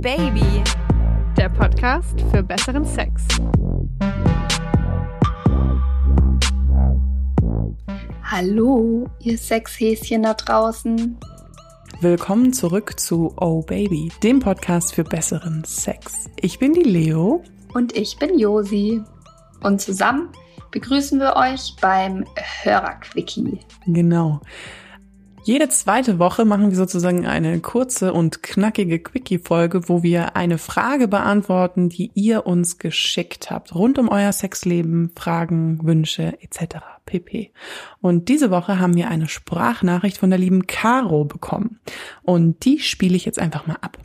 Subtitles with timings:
[0.00, 0.64] Baby,
[1.36, 3.22] der Podcast für besseren Sex.
[8.22, 11.18] Hallo, ihr Sexhäschen da draußen.
[12.00, 16.30] Willkommen zurück zu Oh Baby, dem Podcast für besseren Sex.
[16.40, 17.42] Ich bin die Leo.
[17.74, 19.02] Und ich bin Josi.
[19.62, 20.30] Und zusammen
[20.70, 22.24] begrüßen wir euch beim
[22.62, 23.60] Hörerquickie.
[23.86, 24.40] Genau.
[25.42, 31.08] Jede zweite Woche machen wir sozusagen eine kurze und knackige Quickie-Folge, wo wir eine Frage
[31.08, 36.76] beantworten, die ihr uns geschickt habt, rund um euer Sexleben, Fragen, Wünsche etc.
[37.06, 37.52] pp.
[38.02, 41.80] Und diese Woche haben wir eine Sprachnachricht von der lieben Caro bekommen.
[42.22, 43.96] Und die spiele ich jetzt einfach mal ab.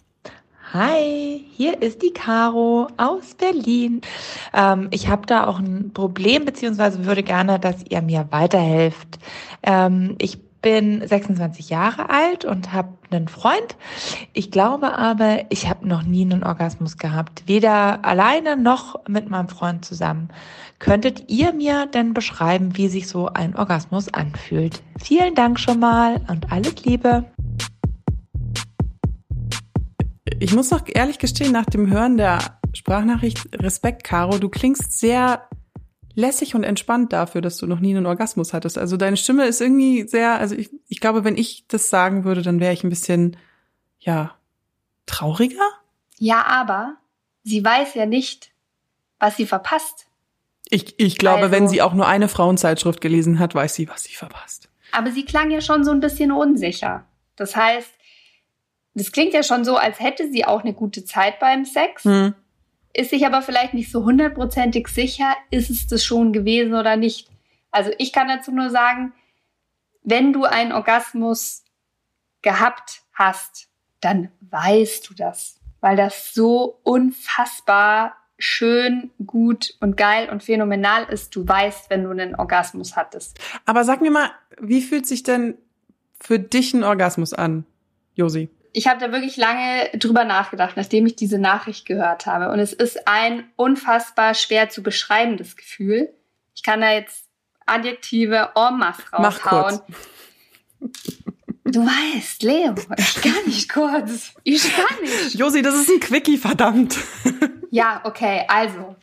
[0.72, 4.02] Hi, hier ist die Caro aus Berlin.
[4.54, 9.20] Ähm, ich habe da auch ein Problem, beziehungsweise würde gerne, dass ihr mir weiterhelft.
[9.64, 13.76] Ähm, ich bin 26 Jahre alt und habe einen Freund.
[14.34, 19.48] Ich glaube aber, ich habe noch nie einen Orgasmus gehabt, weder alleine noch mit meinem
[19.48, 20.30] Freund zusammen.
[20.80, 24.82] Könntet ihr mir denn beschreiben, wie sich so ein Orgasmus anfühlt?
[25.00, 27.26] Vielen Dank schon mal und alles Liebe.
[30.40, 32.40] Ich muss noch ehrlich gestehen, nach dem Hören der
[32.74, 35.44] Sprachnachricht, Respekt, Caro, du klingst sehr
[36.16, 38.78] lässig und entspannt dafür, dass du noch nie einen Orgasmus hattest.
[38.78, 42.42] Also deine Stimme ist irgendwie sehr, also ich, ich glaube, wenn ich das sagen würde,
[42.42, 43.38] dann wäre ich ein bisschen,
[44.00, 44.36] ja,
[45.06, 45.70] trauriger.
[46.18, 46.96] Ja, aber
[47.44, 48.52] sie weiß ja nicht,
[49.20, 50.08] was sie verpasst.
[50.70, 54.04] Ich, ich glaube, also, wenn sie auch nur eine Frauenzeitschrift gelesen hat, weiß sie, was
[54.04, 54.70] sie verpasst.
[54.92, 57.06] Aber sie klang ja schon so ein bisschen unsicher.
[57.36, 57.92] Das heißt,
[58.94, 62.06] das klingt ja schon so, als hätte sie auch eine gute Zeit beim Sex.
[62.06, 62.34] Hm
[62.96, 67.30] ist sich aber vielleicht nicht so hundertprozentig sicher, ist es das schon gewesen oder nicht.
[67.70, 69.14] Also ich kann dazu nur sagen,
[70.04, 71.64] wenn du einen Orgasmus
[72.42, 73.68] gehabt hast,
[74.00, 81.36] dann weißt du das, weil das so unfassbar schön, gut und geil und phänomenal ist.
[81.36, 83.40] Du weißt, wenn du einen Orgasmus hattest.
[83.66, 85.58] Aber sag mir mal, wie fühlt sich denn
[86.20, 87.66] für dich ein Orgasmus an,
[88.14, 88.50] Josi?
[88.76, 92.50] Ich habe da wirklich lange drüber nachgedacht, nachdem ich diese Nachricht gehört habe.
[92.50, 96.14] Und es ist ein unfassbar schwer zu beschreibendes Gefühl.
[96.54, 97.26] Ich kann da jetzt
[97.66, 99.80] Adjektive en masse raushauen.
[101.64, 104.34] Du weißt, Leo, ich kann nicht kurz.
[104.44, 105.36] Ich kann nicht.
[105.36, 106.98] Josi, das ist ein Quickie, verdammt.
[107.72, 108.98] ja, okay, also,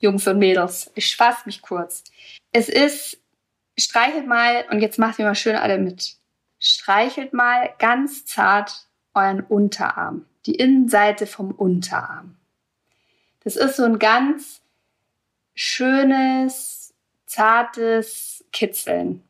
[0.00, 2.02] Jungs und Mädels, ich fasse mich kurz.
[2.50, 3.18] Es ist,
[3.78, 6.16] streichelt mal, und jetzt macht ihr mal schön alle mit.
[6.58, 8.85] Streichelt mal ganz zart
[9.16, 12.36] euren Unterarm, die Innenseite vom Unterarm.
[13.42, 14.62] Das ist so ein ganz
[15.54, 16.94] schönes,
[17.26, 19.22] zartes Kitzeln.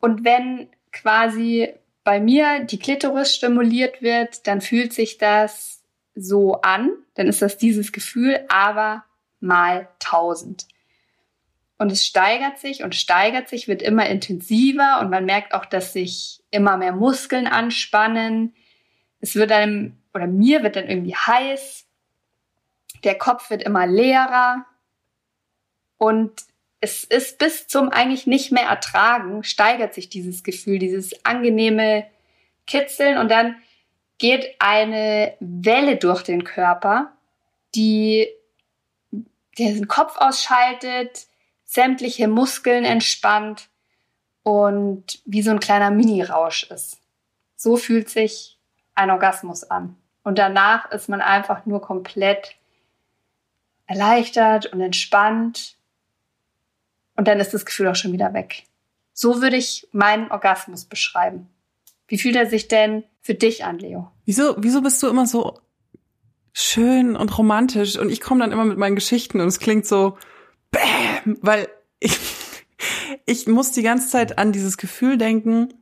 [0.00, 5.82] Und wenn quasi bei mir die Klitoris stimuliert wird, dann fühlt sich das
[6.14, 9.04] so an, dann ist das dieses Gefühl, aber
[9.40, 10.66] mal tausend.
[11.78, 15.92] Und es steigert sich und steigert sich, wird immer intensiver und man merkt auch, dass
[15.92, 18.54] sich immer mehr Muskeln anspannen,
[19.22, 21.86] es wird einem, oder mir wird dann irgendwie heiß,
[23.04, 24.66] der Kopf wird immer leerer.
[25.96, 26.32] Und
[26.80, 32.06] es ist bis zum eigentlich nicht mehr ertragen, steigert sich dieses Gefühl, dieses angenehme
[32.66, 33.16] Kitzeln.
[33.16, 33.56] Und dann
[34.18, 37.12] geht eine Welle durch den Körper,
[37.74, 38.28] die
[39.58, 41.26] den Kopf ausschaltet,
[41.64, 43.68] sämtliche Muskeln entspannt
[44.42, 46.98] und wie so ein kleiner Mini-Rausch ist.
[47.54, 48.58] So fühlt sich
[48.94, 49.96] ein Orgasmus an.
[50.22, 52.56] Und danach ist man einfach nur komplett
[53.86, 55.76] erleichtert und entspannt.
[57.16, 58.64] Und dann ist das Gefühl auch schon wieder weg.
[59.12, 61.48] So würde ich meinen Orgasmus beschreiben.
[62.08, 64.10] Wie fühlt er sich denn für dich an, Leo?
[64.24, 65.60] Wieso, wieso bist du immer so
[66.52, 70.18] schön und romantisch und ich komme dann immer mit meinen Geschichten und es klingt so
[70.70, 71.68] bäm, weil
[72.00, 72.18] ich,
[73.26, 75.72] ich muss die ganze Zeit an dieses Gefühl denken,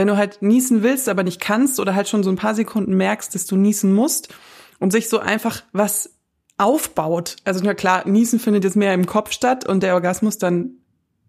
[0.00, 2.96] wenn du halt niesen willst, aber nicht kannst oder halt schon so ein paar Sekunden
[2.96, 4.34] merkst, dass du niesen musst
[4.78, 6.14] und sich so einfach was
[6.56, 7.36] aufbaut.
[7.44, 10.70] Also na klar, Niesen findet jetzt mehr im Kopf statt und der Orgasmus dann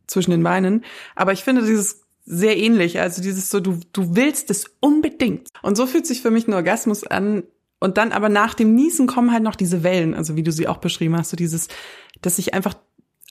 [0.07, 0.85] zwischen den Beinen.
[1.17, 3.01] Aber ich finde dieses sehr ähnlich.
[3.01, 5.49] Also dieses so, du, du willst es unbedingt.
[5.61, 7.43] Und so fühlt sich für mich ein Orgasmus an.
[7.81, 10.69] Und dann aber nach dem Niesen kommen halt noch diese Wellen, also wie du sie
[10.69, 11.67] auch beschrieben hast, so dieses,
[12.21, 12.75] dass sich einfach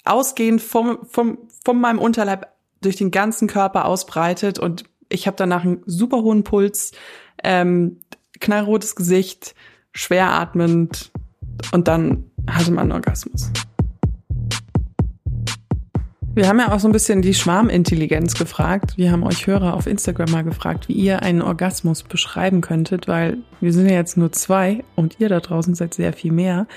[0.05, 2.47] ausgehend vom, vom, von meinem Unterleib
[2.82, 6.93] durch den ganzen Körper ausbreitet und ich habe danach einen super hohen Puls,
[7.45, 7.99] ähm,
[8.41, 9.55] knallrotes Gesicht,
[9.93, 11.11] schwer atmend
[11.73, 13.51] und dann hatte man einen Orgasmus.
[16.33, 18.97] Wir haben ja auch so ein bisschen die Schwarmintelligenz gefragt.
[18.97, 23.39] Wir haben euch Hörer auf Instagram mal gefragt, wie ihr einen Orgasmus beschreiben könntet, weil
[23.61, 26.69] wir sind ja jetzt nur zwei und ihr da draußen seid sehr viel mehr.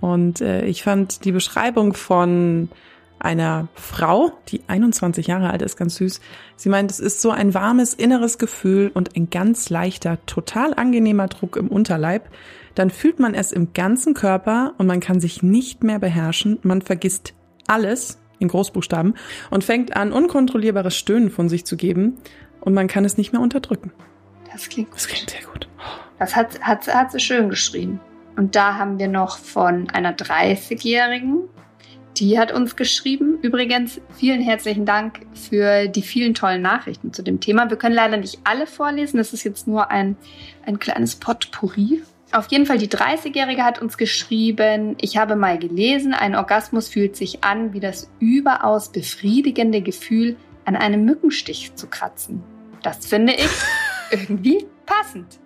[0.00, 2.70] Und äh, ich fand die Beschreibung von
[3.20, 6.20] einer Frau, die 21 Jahre alt ist, ganz süß.
[6.56, 11.28] Sie meint, es ist so ein warmes inneres Gefühl und ein ganz leichter, total angenehmer
[11.28, 12.28] Druck im Unterleib.
[12.74, 16.58] Dann fühlt man es im ganzen Körper und man kann sich nicht mehr beherrschen.
[16.62, 17.34] Man vergisst
[17.66, 19.14] alles in Großbuchstaben
[19.50, 22.18] und fängt an, unkontrollierbares Stöhnen von sich zu geben
[22.60, 23.92] und man kann es nicht mehr unterdrücken.
[24.52, 25.68] Das klingt, das klingt sehr gut.
[26.18, 28.00] Das hat, hat, hat sie schön geschrieben.
[28.36, 31.48] Und da haben wir noch von einer 30-Jährigen,
[32.16, 33.38] die hat uns geschrieben.
[33.42, 37.70] Übrigens, vielen herzlichen Dank für die vielen tollen Nachrichten zu dem Thema.
[37.70, 39.18] Wir können leider nicht alle vorlesen.
[39.18, 40.16] Das ist jetzt nur ein,
[40.66, 42.02] ein kleines Potpourri.
[42.32, 47.16] Auf jeden Fall, die 30-Jährige hat uns geschrieben, ich habe mal gelesen, ein Orgasmus fühlt
[47.16, 52.42] sich an wie das überaus befriedigende Gefühl, an einem Mückenstich zu kratzen.
[52.82, 53.48] Das finde ich
[54.10, 55.38] irgendwie passend.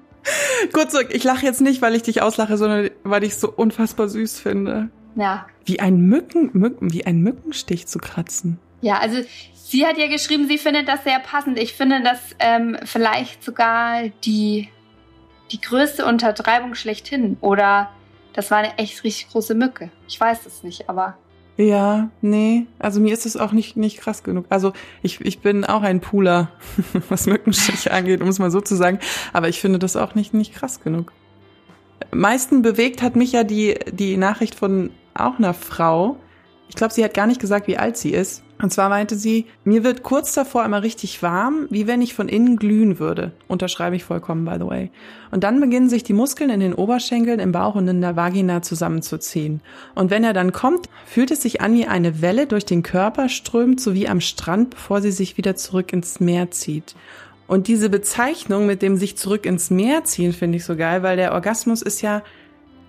[0.72, 3.50] Kurz zurück, ich lache jetzt nicht, weil ich dich auslache, sondern weil ich es so
[3.50, 4.90] unfassbar süß finde.
[5.14, 5.46] Ja.
[5.64, 8.58] Wie ein Mücken, Mücken, wie ein Mückenstich zu kratzen.
[8.80, 9.18] Ja, also
[9.54, 11.58] sie hat ja geschrieben, sie findet das sehr passend.
[11.58, 14.68] Ich finde das ähm, vielleicht sogar die,
[15.50, 17.36] die größte Untertreibung schlechthin.
[17.40, 17.90] Oder
[18.32, 19.90] das war eine echt richtig große Mücke.
[20.08, 21.16] Ich weiß es nicht, aber.
[21.58, 24.46] Ja, nee, also mir ist es auch nicht, nicht krass genug.
[24.48, 24.72] Also
[25.02, 26.50] ich, ich bin auch ein Pooler,
[27.08, 28.98] was Mückenstich angeht, um es mal so zu sagen.
[29.32, 31.12] Aber ich finde das auch nicht, nicht krass genug.
[32.10, 36.16] Meisten bewegt hat mich ja die, die Nachricht von auch einer Frau.
[36.68, 38.42] Ich glaube, sie hat gar nicht gesagt, wie alt sie ist.
[38.62, 42.28] Und zwar meinte sie, mir wird kurz davor immer richtig warm, wie wenn ich von
[42.28, 43.32] innen glühen würde.
[43.48, 44.90] Unterschreibe ich vollkommen, by the way.
[45.32, 48.62] Und dann beginnen sich die Muskeln in den Oberschenkeln, im Bauch und in der Vagina
[48.62, 49.60] zusammenzuziehen.
[49.96, 53.28] Und wenn er dann kommt, fühlt es sich an, wie eine Welle durch den Körper
[53.28, 56.94] strömt, so wie am Strand, bevor sie sich wieder zurück ins Meer zieht.
[57.48, 61.16] Und diese Bezeichnung mit dem sich zurück ins Meer ziehen finde ich so geil, weil
[61.16, 62.22] der Orgasmus ist ja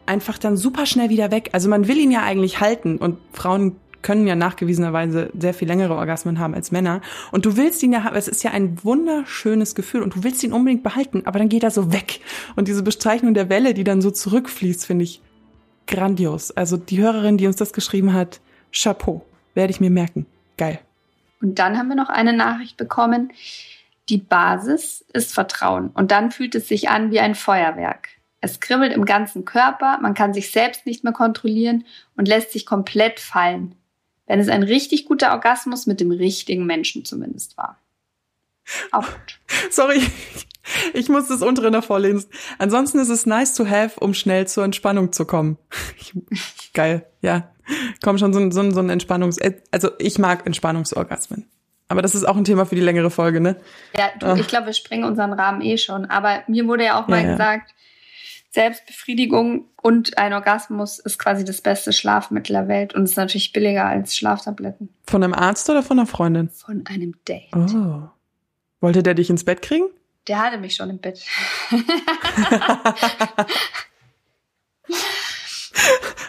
[0.06, 1.50] einfach dann super schnell wieder weg.
[1.54, 5.96] Also man will ihn ja eigentlich halten und Frauen können ja nachgewiesenerweise sehr viel längere
[5.96, 7.02] Orgasmen haben als Männer.
[7.32, 10.44] Und du willst ihn ja haben, es ist ja ein wunderschönes Gefühl und du willst
[10.44, 12.20] ihn unbedingt behalten, aber dann geht er so weg.
[12.56, 15.22] Und diese Bezeichnung der Welle, die dann so zurückfließt, finde ich
[15.88, 16.52] grandios.
[16.52, 18.42] Also die Hörerin, die uns das geschrieben hat,
[18.72, 19.26] Chapeau.
[19.56, 20.26] Werde ich mir merken.
[20.58, 20.80] Geil.
[21.42, 23.32] Und dann haben wir noch eine Nachricht bekommen.
[24.10, 25.90] Die Basis ist Vertrauen.
[25.94, 28.10] Und dann fühlt es sich an wie ein Feuerwerk.
[28.44, 31.86] Es kribbelt im ganzen Körper, man kann sich selbst nicht mehr kontrollieren
[32.18, 33.74] und lässt sich komplett fallen.
[34.28, 37.80] Wenn es ein richtig guter Orgasmus mit dem richtigen Menschen zumindest war.
[38.92, 39.40] Auch gut.
[39.72, 40.02] Sorry,
[40.94, 42.26] ich muss das untere noch vorlesen.
[42.60, 45.58] Ansonsten ist es nice to have, um schnell zur Entspannung zu kommen.
[46.74, 47.50] Geil, ja.
[48.04, 49.40] Komm schon, so ein, so ein, so ein Entspannungs...
[49.72, 51.50] Also ich mag Entspannungsorgasmen.
[51.88, 53.56] Aber das ist auch ein Thema für die längere Folge, ne?
[53.98, 54.38] Ja, du, Ach.
[54.38, 56.04] ich glaube, wir springen unseren Rahmen eh schon.
[56.06, 57.74] Aber mir wurde ja auch mal ja, gesagt,
[58.54, 63.86] Selbstbefriedigung und ein Orgasmus ist quasi das beste Schlafmittel der Welt und ist natürlich billiger
[63.86, 64.90] als Schlaftabletten.
[65.08, 66.50] Von einem Arzt oder von einer Freundin?
[66.50, 67.56] Von einem Date.
[67.56, 68.04] Oh.
[68.80, 69.86] Wollte der dich ins Bett kriegen?
[70.28, 71.26] Der hatte mich schon im Bett.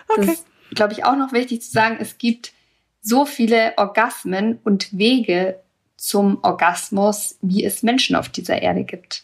[0.08, 0.26] okay.
[0.26, 2.54] Das glaube ich, auch noch wichtig zu sagen, es gibt
[3.02, 5.60] so viele Orgasmen und Wege
[5.98, 9.23] zum Orgasmus, wie es Menschen auf dieser Erde gibt.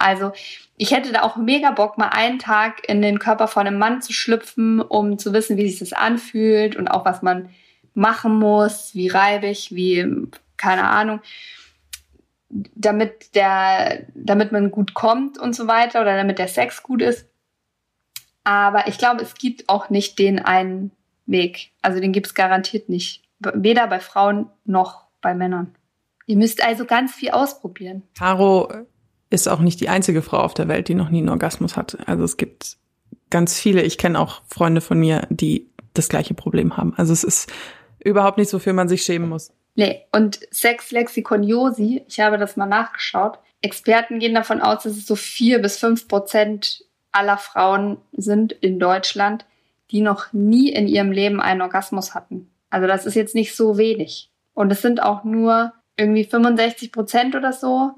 [0.00, 0.32] Also
[0.76, 4.00] ich hätte da auch mega Bock, mal einen Tag in den Körper von einem Mann
[4.00, 7.50] zu schlüpfen, um zu wissen, wie sich das anfühlt und auch was man
[7.94, 10.06] machen muss, wie reibig, wie,
[10.56, 11.20] keine Ahnung,
[12.48, 17.28] damit der, damit man gut kommt und so weiter oder damit der Sex gut ist.
[18.42, 20.92] Aber ich glaube, es gibt auch nicht den einen
[21.26, 21.72] Weg.
[21.82, 23.22] Also den gibt es garantiert nicht.
[23.38, 25.74] Weder bei Frauen noch bei Männern.
[26.26, 28.02] Ihr müsst also ganz viel ausprobieren.
[28.16, 28.86] Caro
[29.30, 31.98] ist auch nicht die einzige Frau auf der Welt, die noch nie einen Orgasmus hatte.
[32.06, 32.76] Also es gibt
[33.30, 33.82] ganz viele.
[33.82, 36.94] Ich kenne auch Freunde von mir, die das gleiche Problem haben.
[36.96, 37.50] Also es ist
[38.00, 39.52] überhaupt nicht so, für man sich schämen muss.
[39.76, 43.38] Nee, und Sexlexikon Josi, ich habe das mal nachgeschaut.
[43.62, 48.78] Experten gehen davon aus, dass es so vier bis fünf Prozent aller Frauen sind in
[48.78, 49.44] Deutschland,
[49.90, 52.50] die noch nie in ihrem Leben einen Orgasmus hatten.
[52.68, 54.30] Also das ist jetzt nicht so wenig.
[54.54, 57.92] Und es sind auch nur irgendwie 65 Prozent oder so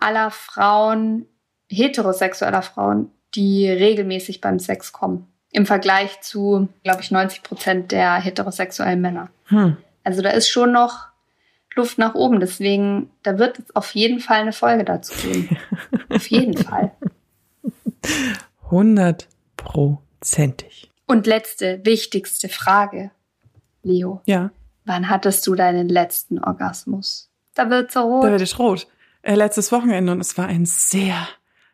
[0.00, 1.26] aller Frauen,
[1.68, 5.26] heterosexueller Frauen, die regelmäßig beim Sex kommen.
[5.52, 9.30] Im Vergleich zu, glaube ich, 90 Prozent der heterosexuellen Männer.
[9.46, 9.76] Hm.
[10.04, 11.08] Also da ist schon noch
[11.74, 12.40] Luft nach oben.
[12.40, 15.56] Deswegen, da wird es auf jeden Fall eine Folge dazu geben.
[16.08, 16.92] auf jeden Fall.
[18.70, 20.90] Hundertprozentig.
[21.06, 23.10] Und letzte, wichtigste Frage,
[23.82, 24.22] Leo.
[24.26, 24.50] Ja.
[24.84, 27.30] Wann hattest du deinen letzten Orgasmus?
[27.54, 28.24] Da wird so rot.
[28.24, 28.86] Da werde ich rot.
[29.22, 31.28] Äh, letztes Wochenende und es war ein sehr,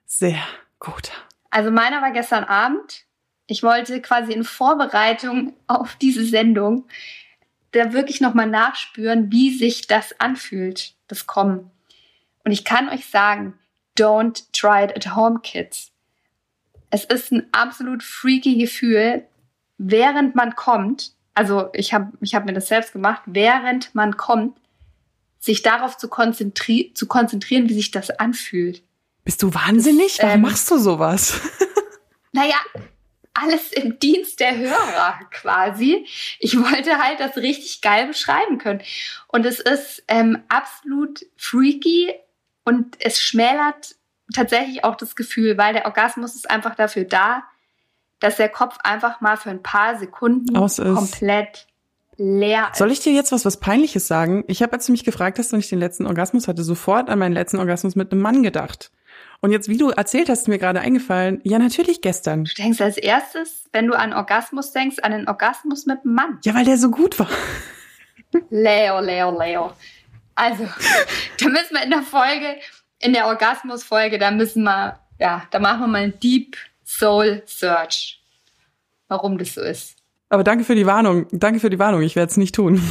[0.04, 0.38] sehr
[0.78, 1.12] guter.
[1.50, 3.04] Also meiner war gestern Abend.
[3.46, 6.86] Ich wollte quasi in Vorbereitung auf diese Sendung
[7.72, 11.70] da wirklich nochmal nachspüren, wie sich das anfühlt, das Kommen.
[12.44, 13.54] Und ich kann euch sagen,
[13.98, 15.92] don't try it at home, kids.
[16.90, 19.26] Es ist ein absolut freaky Gefühl,
[19.78, 24.56] während man kommt, also ich habe ich hab mir das selbst gemacht, während man kommt,
[25.46, 28.82] sich darauf zu, konzentri zu konzentrieren, wie sich das anfühlt.
[29.24, 30.18] Bist du wahnsinnig?
[30.20, 31.40] Warum ähm, machst du sowas?
[32.32, 32.56] naja,
[33.32, 36.06] alles im Dienst der Hörer quasi.
[36.38, 38.82] Ich wollte halt das richtig geil beschreiben können.
[39.28, 42.12] Und es ist ähm, absolut freaky
[42.64, 43.94] und es schmälert
[44.34, 47.44] tatsächlich auch das Gefühl, weil der Orgasmus ist einfach dafür da,
[48.18, 51.66] dass der Kopf einfach mal für ein paar Sekunden komplett
[52.16, 52.78] leer ist.
[52.78, 54.44] Soll ich dir jetzt was, was Peinliches sagen?
[54.49, 57.18] Ich habe, als du mich gefragt hast, wann ich den letzten Orgasmus hatte, sofort an
[57.18, 58.90] meinen letzten Orgasmus mit einem Mann gedacht.
[59.40, 62.44] Und jetzt, wie du erzählt hast, mir gerade eingefallen, ja, natürlich gestern.
[62.44, 66.38] Du denkst als erstes, wenn du an Orgasmus denkst, an einen Orgasmus mit einem Mann.
[66.44, 67.28] Ja, weil der so gut war.
[68.50, 69.73] Leo, Leo, Leo.
[70.35, 70.64] Also,
[71.40, 72.56] da müssen wir in der Folge,
[72.99, 78.23] in der Orgasmus-Folge, da müssen wir, ja, da machen wir mal einen Deep Soul Search,
[79.08, 79.95] warum das so ist.
[80.28, 81.26] Aber danke für die Warnung.
[81.30, 82.02] Danke für die Warnung.
[82.02, 82.83] Ich werde es nicht tun.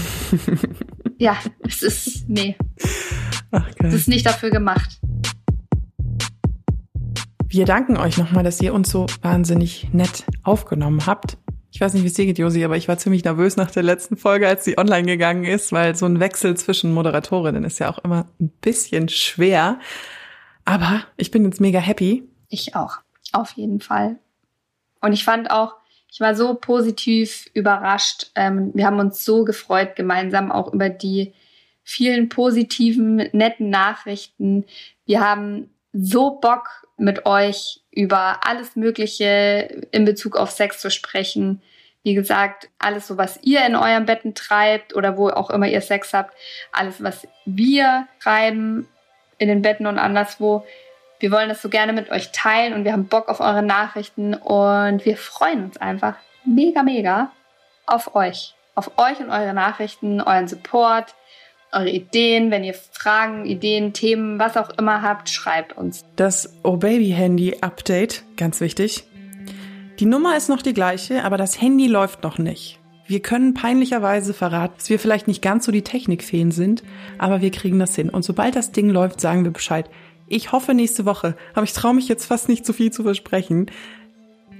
[1.18, 2.56] ja, es ist, nee.
[3.52, 3.90] Ach, geil.
[3.90, 5.00] Es ist nicht dafür gemacht.
[7.48, 11.38] Wir danken euch nochmal, dass ihr uns so wahnsinnig nett aufgenommen habt.
[11.72, 13.84] Ich weiß nicht, wie es dir geht, Josi, aber ich war ziemlich nervös nach der
[13.84, 17.90] letzten Folge, als sie online gegangen ist, weil so ein Wechsel zwischen Moderatorinnen ist ja
[17.90, 19.80] auch immer ein bisschen schwer.
[20.64, 22.24] Aber ich bin jetzt mega happy.
[22.48, 23.00] Ich auch.
[23.34, 24.20] Auf jeden Fall.
[25.02, 25.76] Und ich fand auch,
[26.16, 28.28] ich war so positiv überrascht.
[28.36, 31.34] Ähm, wir haben uns so gefreut, gemeinsam auch über die
[31.84, 34.64] vielen positiven, netten Nachrichten.
[35.06, 41.62] Wir haben so Bock, mit euch über alles Mögliche in Bezug auf Sex zu sprechen.
[42.04, 45.82] Wie gesagt, alles so, was ihr in euren Betten treibt oder wo auch immer ihr
[45.82, 46.34] Sex habt,
[46.72, 48.88] alles, was wir treiben
[49.38, 50.66] in den Betten und anderswo.
[51.20, 54.34] Wir wollen das so gerne mit euch teilen und wir haben Bock auf eure Nachrichten
[54.34, 57.32] und wir freuen uns einfach mega, mega
[57.86, 58.54] auf euch.
[58.76, 61.16] Auf euch und eure Nachrichten, euren Support,
[61.72, 62.52] eure Ideen.
[62.52, 66.04] Wenn ihr Fragen, Ideen, Themen, was auch immer habt, schreibt uns.
[66.18, 69.06] Das Oh Baby Handy Update, ganz wichtig.
[70.00, 72.80] Die Nummer ist noch die gleiche, aber das Handy läuft noch nicht.
[73.08, 76.84] Wir können peinlicherweise verraten, dass wir vielleicht nicht ganz so die Technikfeen sind,
[77.18, 78.10] aber wir kriegen das hin.
[78.10, 79.90] Und sobald das Ding läuft, sagen wir Bescheid.
[80.28, 83.70] Ich hoffe nächste Woche, aber ich traue mich jetzt fast nicht zu viel zu versprechen.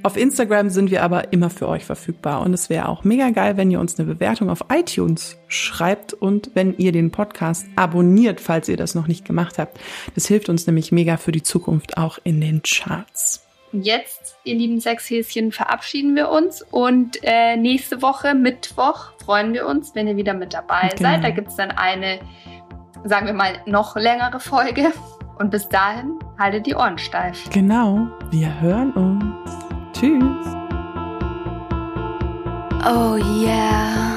[0.04, 3.58] Auf Instagram sind wir aber immer für euch verfügbar und es wäre auch mega geil,
[3.58, 8.70] wenn ihr uns eine Bewertung auf iTunes schreibt und wenn ihr den Podcast abonniert, falls
[8.70, 9.80] ihr das noch nicht gemacht habt.
[10.14, 13.44] Das hilft uns nämlich mega für die Zukunft auch in den Charts.
[13.72, 19.96] Jetzt, ihr lieben Sexhäschen, verabschieden wir uns und äh, nächste Woche, Mittwoch, freuen wir uns,
[19.96, 21.10] wenn ihr wieder mit dabei genau.
[21.10, 21.24] seid.
[21.24, 22.20] Da gibt es dann eine,
[23.06, 24.94] sagen wir mal, noch längere Folge.
[25.38, 27.50] Und bis dahin, haltet die Ohren steif.
[27.50, 29.24] Genau, wir hören uns.
[29.94, 30.48] Tschüss.
[32.88, 34.15] Oh yeah.